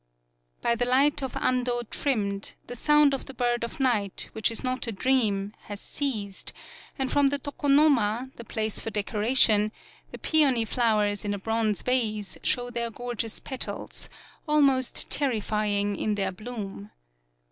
[0.63, 4.63] By the light of Ando trimmed, Ihe sound of the bird of night which is
[4.63, 6.53] not a dream, has ceased,
[6.97, 9.71] and from the Toko noma, the place for decoration,
[10.09, 14.09] the pe ony flowers in a bronze vase show their gorgeous petals,
[14.47, 16.89] almost terrifying in their bloom.